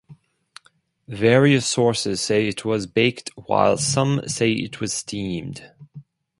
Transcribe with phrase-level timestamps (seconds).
[1.09, 5.71] Various sources say it was baked while some say steamed.